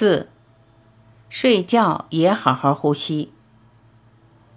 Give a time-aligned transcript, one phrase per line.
[0.00, 0.28] 四，
[1.28, 3.32] 睡觉也好好呼吸。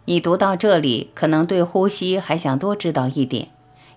[0.05, 3.47] 你读到这里，可能对呼吸还想多知道一点，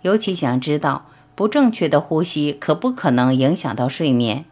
[0.01, 1.04] 尤其想知道
[1.35, 4.46] 不正确的呼吸可不可能影响到睡眠。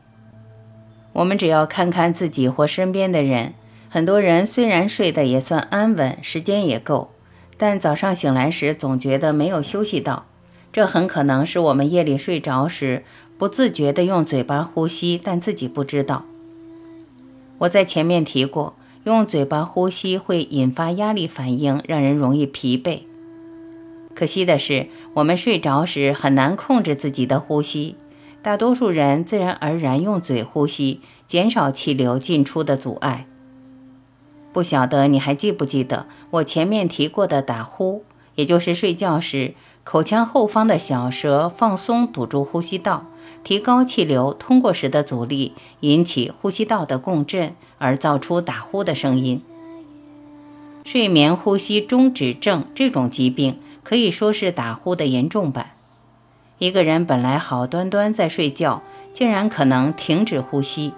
[1.14, 3.54] 我们只要看看自己或身边的人，
[3.88, 7.12] 很多人虽然睡得也算安稳，时间也够，
[7.56, 10.26] 但早上醒来时总觉得没有休息到。
[10.70, 13.06] 这很可能是我们夜里睡着时
[13.38, 16.26] 不自觉地用嘴巴呼吸，但自己不知道。
[17.62, 23.02] 我在前面提过，用嘴巴呼吸会引发压力反应，让人容易疲惫。
[24.14, 27.94] 可惜的是，我们睡着时很难控制自己的呼吸。
[28.42, 33.26] 大多数人自然而然用嘴呼吸，减少气流进出的阻碍。
[34.52, 38.04] 不晓得你还记不记得我前面提过的打呼，
[38.34, 39.54] 也就是睡觉时
[39.84, 43.06] 口腔后方的小舌放松堵住呼吸道，
[43.44, 49.42] 提高气流通过时的阻力，引起呼吸道的共振，而造出打呼的声音。
[50.84, 55.72] 睡眠呼吸中止症这种疾病可以说是打呼的严重版。
[56.58, 60.92] 一个人本来好端端在睡觉，竟然可能停止呼吸。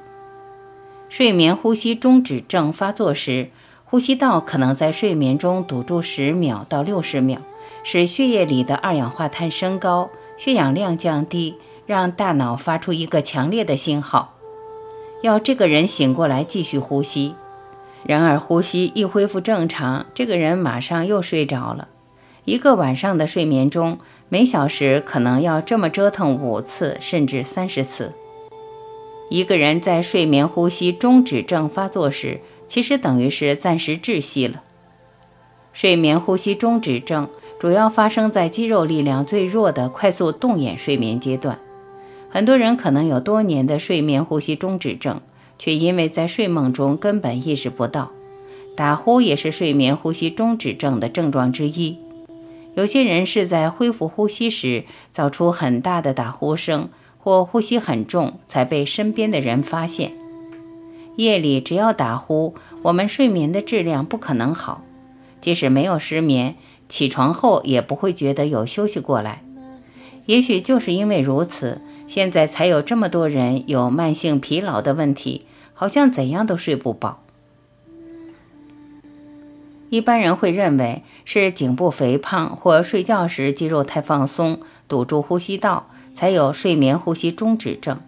[1.08, 3.50] 睡眠呼吸中止症发作时，
[3.84, 7.40] 呼吸道可能在睡眠中堵住十秒到六十秒，
[7.82, 11.54] 使血液里的二氧化碳升高，血氧量降低，
[11.86, 14.34] 让大脑发出一个强烈的信号，
[15.22, 17.34] 要这个人醒过来继续呼吸。
[18.06, 21.88] 然而，呼吸一恢复正常，这个人马上又睡着了。
[22.44, 28.12] 一个晚上的睡眠中，每小时可能要这么折腾五次，甚至三十次。
[29.30, 34.62] 一个人在睡眠呼吸中止症发作时，其实等于是暂时窒息了。
[35.72, 41.58] 睡眠呼吸中止症主要发生在肌肉力量最弱的快速动眼睡眠阶段。
[42.34, 45.20] 很多人可能有多年的睡眠呼吸中止症，
[45.56, 48.10] 却因为在睡梦中根本意识不到。
[48.74, 51.96] 打呼也是睡眠呼吸中止症的症状之一。
[52.74, 54.82] 有些人是在恢复呼吸时
[55.12, 56.88] 造出很大的打呼声，
[57.18, 60.10] 或呼吸很重，才被身边的人发现。
[61.14, 64.82] 夜里只要打呼，我们睡眠的质量不可能好，
[65.40, 66.56] 即使没有失眠，
[66.88, 69.44] 起床后也不会觉得有休息过来。
[70.26, 77.20] 也许就是因为如此，现在才有这么多人有慢性疲劳的问题，好像怎样都睡不饱。
[79.90, 88.00] 一般人会认为是颈部肥胖或睡觉时肌肉太放松，堵住呼吸道，才有睡眠呼吸中止症。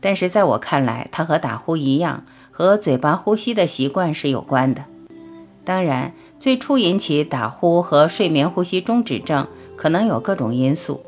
[0.00, 4.84] 但是在我看来，它和打呼一样，和嘴巴呼吸的习惯是有关的。
[5.64, 9.46] 当然，最初引起打呼和睡眠呼吸中止症
[9.76, 11.04] 可能有各种因素，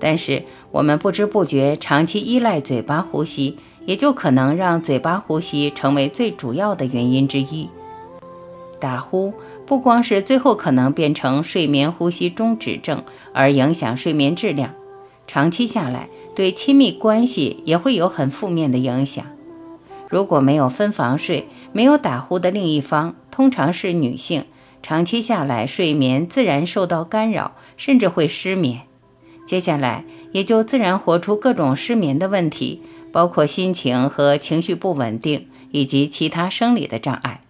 [0.00, 7.68] 但是我们不知不觉长期依赖嘴巴呼吸，也就可能让嘴巴呼吸成为最主要的原因之一。
[8.80, 9.34] 打呼
[9.66, 14.74] 不光是最后可能变成睡眠呼吸中止症，而影响睡眠质量，
[15.26, 19.24] 长期下来对亲密关系也会有很负面的影响。
[20.08, 24.44] 如果没有分房睡，没有打呼的另一方，通常是女性，
[24.82, 28.80] 长期下来睡眠自然受到干扰，甚至会失眠。
[29.50, 37.40] 接下来也就自然活出各种失眠的问题，包括心情和情绪不稳定，以及其他生理的障碍。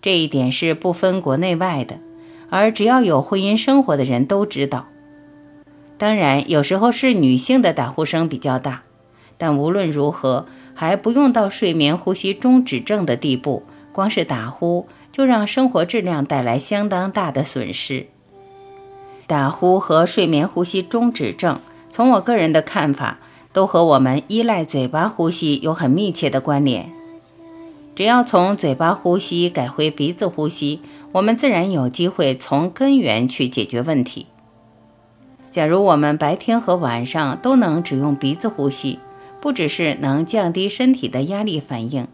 [0.00, 1.98] 这一点是不分国内外的，
[2.48, 4.86] 而只要有婚姻生活的人都知道。
[5.98, 8.84] 当然，有时候是女性的打呼声比较大，
[9.36, 13.64] 但无论如何，还不用到睡眠呼吸中止症的地步。
[13.92, 18.06] 光是打呼就让生活质量带来相当大的损失。
[19.28, 23.18] 打呼和睡眠呼吸中止症，从我个人的看法，
[23.52, 26.90] 都和我们依赖嘴巴呼吸有很密切的关联。
[27.94, 30.80] 只要从嘴巴呼吸改回鼻子呼吸，
[31.12, 34.28] 我们自然有机会从根源去解决问题。
[35.50, 38.98] 假如我们白天和晚上都能只用鼻子呼吸，
[39.42, 42.08] 不只是能降低身体的压力反应，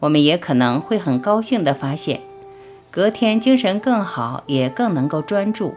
[0.00, 2.20] 我们也可能会很高兴地发现，
[2.90, 5.72] 隔天精神更好，也更能够专注。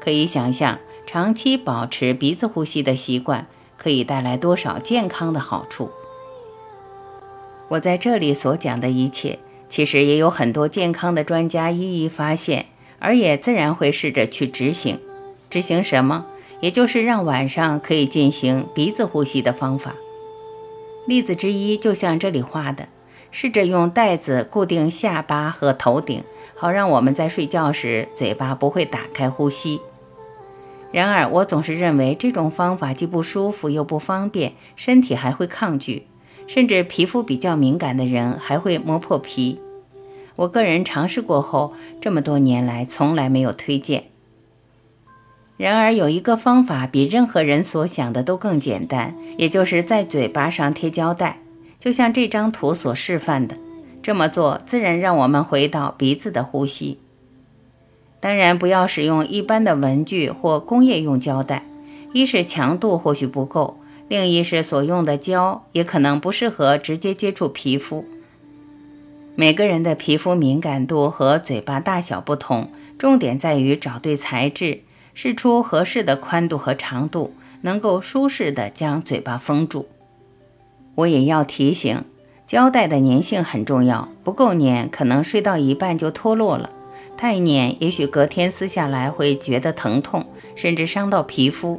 [0.00, 5.90] 可以想象，长期保持鼻子呼吸的习惯可以带来多少健康的好处。
[7.68, 9.38] 我在这里所讲的一切，
[9.68, 12.66] 其实也有很多健康的专家一一发现，
[12.98, 14.98] 而也自然会试着去执行。
[15.48, 16.26] 执行什么？
[16.60, 19.94] 也就是让晚上可以进行鼻子呼吸的方法。
[21.06, 22.88] 例子之一，就像这里画的，
[23.30, 26.22] 试着用带子固定下巴和头顶，
[26.54, 29.80] 好让我们在睡觉时嘴巴不会打开呼吸。
[30.92, 36.06] 然而，我总是认为这种方法既不舒服又不方便，身体还会抗拒。
[36.46, 39.60] 甚至皮肤比较敏感的人还会磨破皮。
[40.34, 44.06] 我个人尝试过后，这么多年来从来没有推荐。
[45.56, 51.38] 然而有一个方法比任何人所想的都更简单，也就是在嘴巴上贴胶带，
[51.78, 53.56] 就像这张图所示范的。
[54.02, 56.98] 这么做自然让我们回到鼻子的呼吸。
[58.20, 61.64] 当然，不要使用一般的文具或工业用胶带，
[62.12, 63.78] 一是强度或许不够，
[64.08, 68.04] 另一是所用的胶也可能不适合直接接触皮肤。
[69.36, 74.80] 每个人的皮肤敏感度和嘴巴大小不同，重点在于找对材质，
[75.14, 77.32] 试出合适的宽度和长度，
[77.62, 79.88] 能够舒适的将嘴巴封住。
[80.96, 82.04] 我也要提醒，
[82.46, 86.68] 胶带的粘性很重要，不够粘可能睡到一半就脱落了；
[87.20, 90.24] 太粘，也许隔天撕下来会觉得疼痛，
[90.56, 91.78] 甚至伤到皮肤。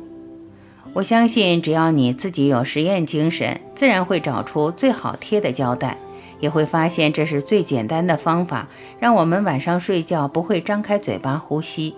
[0.93, 5.97] 我相信，只要你自己有实验精神，自然会找出最好贴的胶带。
[6.39, 8.67] 也会发现这是最简单的方法，
[8.99, 11.95] 让我们晚上睡觉不会张开嘴巴呼吸。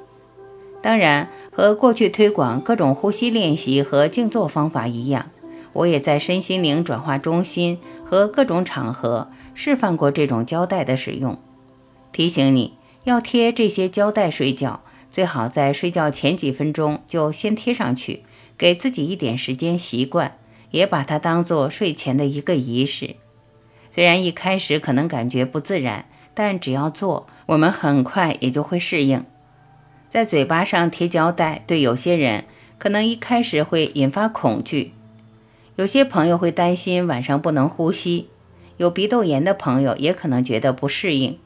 [0.81, 5.25] 当然，和过去推广各种呼吸练习和静坐方法一样，
[5.73, 11.37] 我也在身心灵转化中心和各种场合示范过这种胶带的使用。
[12.13, 18.23] 提醒你要贴这些胶带睡觉，最好在睡觉前几分钟就先贴上去，
[18.57, 20.37] 给自己一点时间习惯，
[20.71, 23.15] 也把它当做睡前的一个仪式。
[23.91, 29.23] 虽然一开始可能感觉不自然，但只要做，我们很快也就会适应。
[30.09, 32.45] 在嘴巴上贴胶带，对有些人
[32.77, 34.93] 可能一开始会引发恐惧，
[35.75, 38.29] 有些朋友会担心晚上不能呼吸，
[38.77, 41.37] 有鼻窦炎的朋友也可能觉得不适应。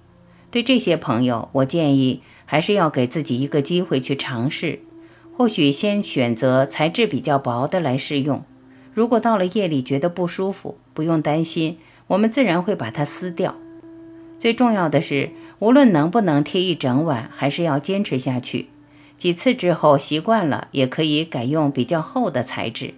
[0.57, 4.79] 对这些朋友，我建议还是要给自己一个机会去尝试，
[5.37, 8.43] 或许先选择材质比较薄的来试用。
[8.91, 11.77] 如果到了夜里觉得不舒服，不用担心。
[12.07, 13.53] 我们自然会把它撕掉。
[14.39, 18.69] 最重要的是，无论能不能贴一整晚，还是要坚持下去。
[19.19, 22.95] 几次之后习惯了，也可以改用比较厚的材质。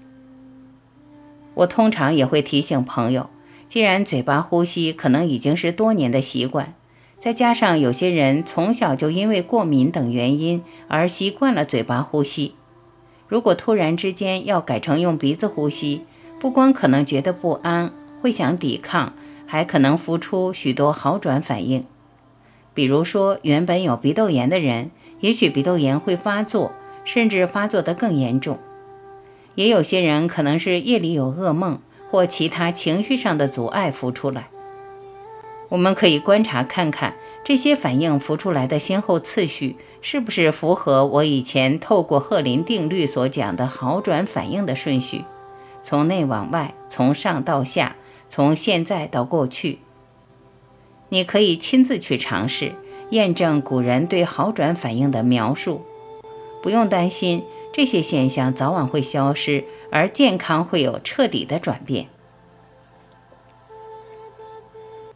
[1.56, 3.29] 我通常也会提醒朋友，
[3.67, 6.73] 既然嘴巴呼吸可能已经是多年的习惯，
[7.19, 12.56] 再加上有些人从小就因为过敏等原因而习惯了嘴巴呼吸，
[13.27, 16.06] 如果突然之间要改成用鼻子呼吸，
[16.39, 17.92] 不光可能觉得不安。
[18.21, 19.13] 会想抵抗，
[19.45, 21.86] 还可能浮出许多好转反应。
[22.74, 26.74] 比如说，原本有鼻窦炎的人，也许鼻窦炎会发作，
[27.06, 28.60] 甚至发作得更严重。
[29.56, 31.80] 也有些人可能是夜里有噩梦，
[32.10, 34.50] 或其他情绪上的阻碍浮出来。
[35.69, 45.24] 我们可以观察看看这些反应浮出来的先后次序，是不是符合我以前透过赫林定律所讲的好转反应的顺序，
[45.81, 47.95] 从内往外，从上到下。
[48.31, 49.80] 从现在到过去，
[51.10, 52.74] 你可以亲自去尝试
[53.10, 55.81] 验证古人对好转反应的描述。
[56.62, 57.44] 不用担心，
[57.74, 62.06] 这些现象早晚会消失，而健康会有彻底的转变。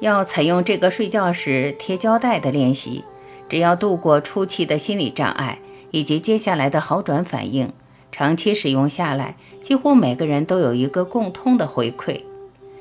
[0.03, 3.05] 要采用这个睡觉时贴胶带的练习，
[3.47, 5.59] 只要度过初期的心理障碍
[5.91, 7.71] 以及接下来的好转反应，
[8.11, 12.19] 长期使用下来，几乎每个人都有一个共通的回馈。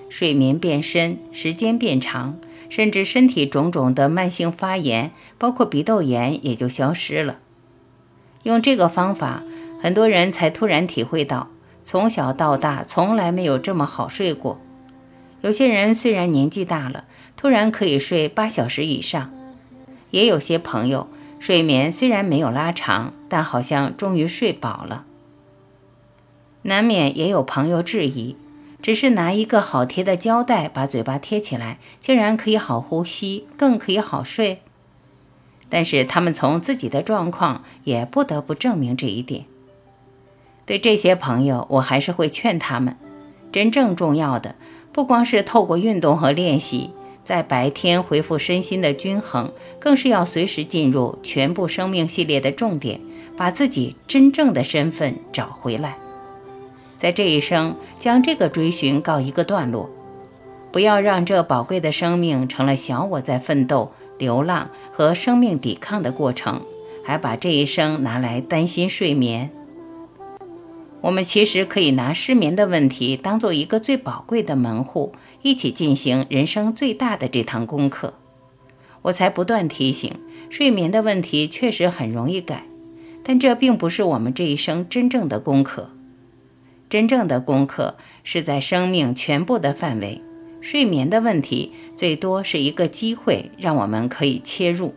[0.09, 2.37] 睡眠变深，时间变长，
[2.69, 7.39] 甚至身体种种的慢性发炎，包括鼻窦炎也就消失了。
[8.43, 9.45] 用这个方法，
[9.81, 11.51] 很多人才突然体会到，
[11.85, 14.61] 从小到大从来没有这么好睡过。
[15.41, 17.05] 有些人虽然年纪大了，
[17.43, 19.33] 突然可以睡八小时以上；
[20.13, 21.09] 也有些朋友
[21.41, 25.05] 睡眠虽然没有拉长，但好像终于睡饱了。
[26.63, 28.37] 难免也有朋友质疑。
[28.81, 34.61] 只是拿一个好贴的胶带把嘴巴贴起来，竟然可以好呼吸，更可以好睡。
[35.69, 39.47] 但是他们从自己的状况也不得不证明这一点。
[40.65, 42.97] 对这些朋友，我还是会劝他们：
[43.51, 44.55] 真正重要的，
[44.93, 46.91] 不光是透过运动和练习，
[47.25, 53.01] 在白天恢复身心的均衡，更是要随时进入全部生命系列的重点，
[53.37, 55.97] 把自己真正的身份找回来。
[56.97, 59.91] 在这一生，将这个追寻告一个段落，
[60.71, 66.63] 不要让这宝贵的生命成了小我在奋斗、流浪和生命抵抗的过程，
[67.05, 69.51] 还把这一生拿来担心睡眠。
[71.01, 75.13] 我们其实可以拿失眠的问题当做一个最宝贵的门户，
[75.43, 78.15] 一起进行人生最大的这堂功课。
[79.03, 80.15] 我才不断提醒，
[80.49, 82.65] 睡眠的问题确实很容易改，
[83.25, 85.91] 但这并不是我们这一生真正的功课。
[86.89, 90.21] 真正的功课是在生命全部的范围。
[90.61, 94.95] 睡眠的问题最多是一个机会，让我们可以切入。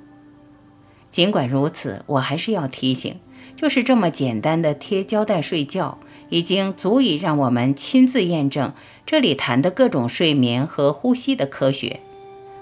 [1.10, 3.16] 尽管如此，我还是要提醒，
[3.56, 5.98] 就是这么简单的贴胶带睡觉，
[6.30, 8.74] 已经足以让我们亲自验证
[9.06, 12.00] 这里谈的各种睡眠和呼吸的科学，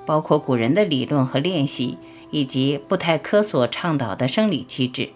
[0.06, 1.98] 包括古人的理论和练习，
[2.32, 5.10] 以及布泰科所倡导的生理机制。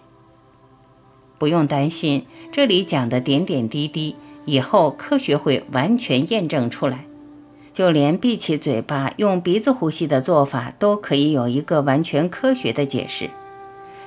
[1.38, 7.04] 不用担心，这里讲的点点滴滴，以后科学会完全验证出来。
[7.72, 13.30] 就连闭起嘴巴用鼻子呼吸的做法，都可以有一个完全科学的解释。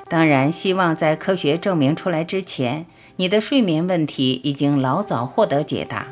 [0.10, 2.86] 当然，希望在科学证明出来之前，
[3.22, 6.08] 你的睡眠问题已经老早获得解答。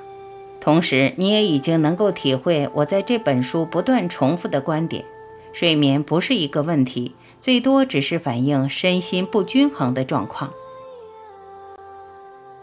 [0.61, 5.03] 同时，你也已经能够体会我在这本书不断重复的观点：
[5.51, 10.51] 睡眠不是一个问题，最多只是反映身心不均衡的状况。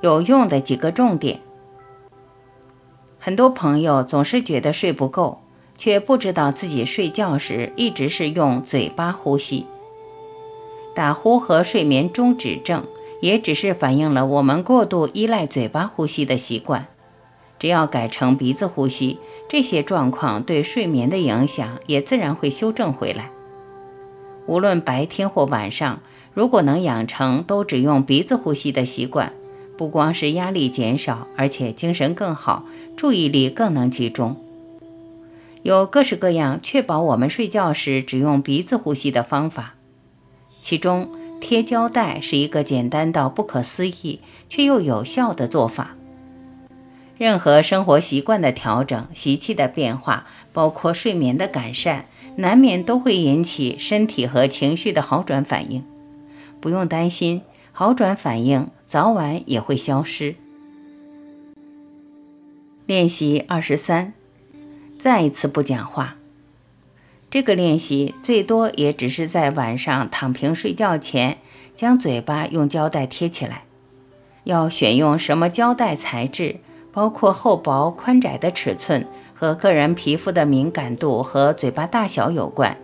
[0.01, 1.41] 有用的几个重点。
[3.19, 5.41] 很多朋友总是觉得睡不够，
[5.77, 9.67] 却不知道自己睡觉时一直是用嘴巴呼吸。
[10.95, 12.87] 打呼和睡眠中止症
[13.27, 16.87] 也只是反映了我们过度依赖嘴巴呼吸的习惯。
[17.59, 19.19] 只要改成鼻子呼吸，
[19.49, 23.31] 这些状况对睡眠的影响也自然会修正回来。
[24.47, 25.99] 无论白天或晚上，
[26.35, 29.33] 如果能养成都只用鼻子呼吸的习惯。
[29.77, 32.65] 不光是压力减少，而且精神更好，
[32.97, 34.37] 注意力更能集中。
[35.65, 39.75] 有各式各样确保我们睡觉时只用鼻子呼吸的方法，
[40.63, 45.97] 其中贴胶带是一个简单到不可思议却又有效的做法。
[47.17, 52.05] 任何生活习惯的调整、习气的变化，包括睡眠的改善，
[52.37, 55.85] 难免都会引起身体和情绪的好转反应。
[56.61, 57.43] 不用担心。
[57.79, 60.37] 好转反应早晚也会消失。
[62.87, 64.15] 练习二十三，
[64.99, 66.16] 再一次不讲话。
[67.37, 71.37] 这个练习最多也只是在晚上躺平睡觉前，
[71.75, 73.65] 将嘴巴用胶带贴起来。
[74.45, 76.57] 要选用什么胶带材质，
[76.91, 82.75] 包括厚薄、宽窄的尺寸和个人皮肤的敏感度和嘴巴大小有关。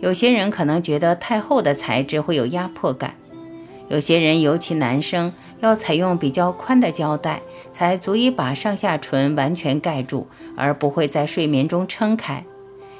[0.00, 3.14] 有些人可能觉得太厚的材质会有压迫感。
[3.88, 10.26] 有些人，尤其男生，要采用比较宽的胶带，才足以把上下唇完全盖住，
[10.58, 12.44] 而不会在睡眠中撑开。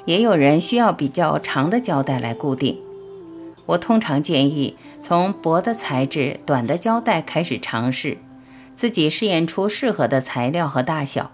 [0.05, 2.79] 也有人需要比较长的胶带来固定。
[3.65, 8.17] 我通常建议从薄的材质、短的胶带开始尝试，
[8.75, 11.31] 自己试验出适合的材料和大小。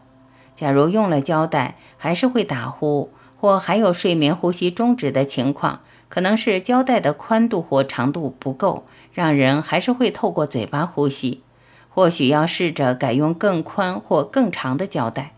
[0.55, 3.09] 假如用了胶带还是会打呼，
[3.39, 8.85] 或还有睡眠呼吸中止的情况，可能是胶带的宽度或长度不够。
[9.11, 11.43] 让人还是会透过嘴巴呼吸，
[11.89, 15.33] 或许要试着改用更宽或更长的胶带。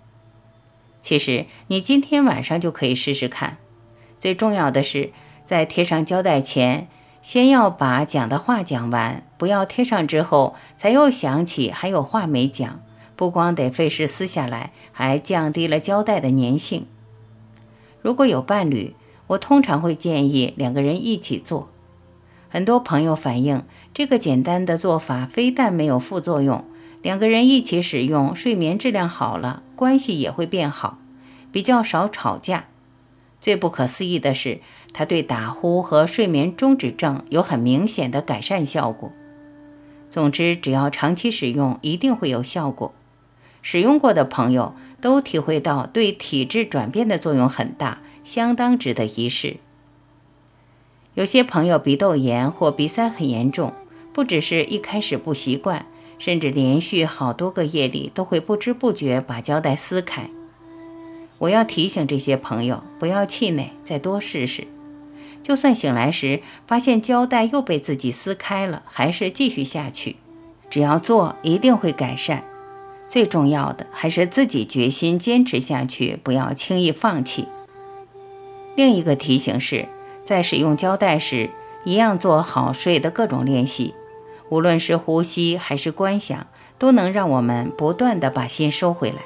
[1.01, 3.58] 其实你今天晚上就可以试试看。
[4.20, 5.12] 最重要的是，
[5.43, 6.88] 在贴上胶带前，
[7.22, 12.81] 先要把讲的话讲完，不要贴上之后才又想起还有话没讲，
[13.15, 16.86] 不光得费事撕下来，还降低了胶带的粘性。
[18.01, 18.96] 如果有伴侣，
[19.27, 21.70] 我通常会建议两个人一起做。
[22.50, 26.65] 很多朋友反映，这个简单的做法非但没有副作用，
[27.01, 31.00] 两个人一起使用，睡眠质量好了，关系也会变好，
[31.51, 32.65] 比较少吵架。
[33.39, 34.60] 最不可思议的是，
[34.93, 39.12] 它对打呼和睡眠中止症有很明显的改善效果。
[40.12, 42.93] 总之，只要长期使用，一定会有效果。
[43.63, 49.58] 使用过的朋友都体会到对体质转变的作用很大，相当值得一试。
[51.15, 53.74] 有些朋友鼻窦炎或鼻塞很严重，
[54.13, 55.86] 不只是一开始不习惯，
[56.21, 60.29] 甚至连续好多个夜里都会不知不觉把胶带撕开。
[61.39, 64.67] 我要提醒这些朋友不要气馁，再多试试。
[65.41, 70.17] 就算醒来时发现胶带又被自己撕开了，还是继续下去。
[70.69, 72.43] 只要做，一定会改善。
[73.07, 77.47] 最重要的还是自己决心坚持下去，不要轻易放弃。
[78.75, 79.87] 另一个提醒是。
[80.23, 81.49] 在使用胶带时，
[81.83, 83.95] 一样做好睡的各种练习，
[84.51, 86.46] 无论是呼吸还是观想，
[86.77, 89.20] 都能让我们不断的把心收回来。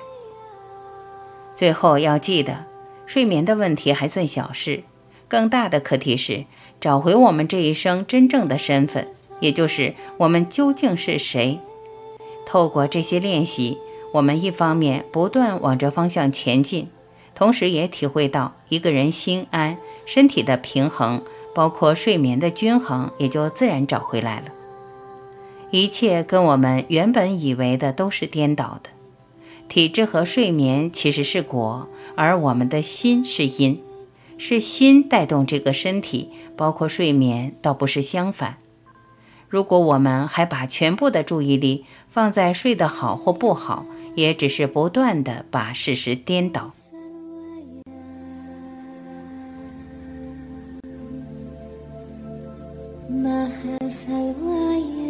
[1.55, 2.65] 最后要记得，
[3.07, 4.83] 睡眠的问题还算小事，
[5.27, 6.45] 更大的课题是
[6.79, 9.07] 找回我们这一生真正的身份，
[9.39, 11.59] 也就是我们究竟是谁。
[12.45, 13.79] 透过这些练习，
[14.13, 16.87] 我们一方面不断往这方向前进。
[17.33, 21.21] 同时也体会到一个人心安，身体的平衡，
[21.55, 24.45] 包括睡眠的均衡，也就自然找回来了。
[25.71, 28.89] 一切跟我们原本以为的都是颠倒的。
[29.67, 33.81] 体质和睡眠其实是果，而我们的心是因，
[34.37, 38.57] 是心带动这个身体，包括睡眠，倒不是相反。
[39.49, 46.71] 如果我们还把全部的注意力放在睡得好或不好，也只是不断的把事实颠倒。
[53.09, 55.04] Mahasaya